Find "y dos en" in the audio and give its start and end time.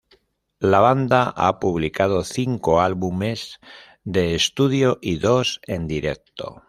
4.99-5.85